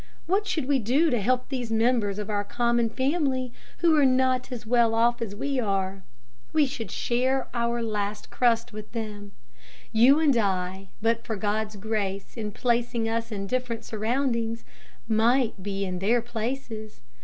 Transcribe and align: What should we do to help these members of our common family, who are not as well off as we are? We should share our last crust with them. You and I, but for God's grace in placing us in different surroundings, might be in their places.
What 0.25 0.47
should 0.47 0.67
we 0.67 0.79
do 0.79 1.11
to 1.11 1.21
help 1.21 1.49
these 1.49 1.69
members 1.71 2.17
of 2.17 2.27
our 2.27 2.43
common 2.43 2.89
family, 2.89 3.53
who 3.81 3.95
are 3.95 4.03
not 4.03 4.51
as 4.51 4.65
well 4.65 4.95
off 4.95 5.21
as 5.21 5.35
we 5.35 5.59
are? 5.59 6.01
We 6.53 6.65
should 6.65 6.89
share 6.89 7.47
our 7.53 7.83
last 7.83 8.31
crust 8.31 8.73
with 8.73 8.93
them. 8.93 9.33
You 9.91 10.19
and 10.19 10.35
I, 10.35 10.89
but 11.03 11.23
for 11.23 11.35
God's 11.35 11.75
grace 11.75 12.35
in 12.35 12.51
placing 12.51 13.07
us 13.07 13.31
in 13.31 13.45
different 13.45 13.85
surroundings, 13.85 14.63
might 15.07 15.61
be 15.61 15.85
in 15.85 15.99
their 15.99 16.23
places. 16.23 17.01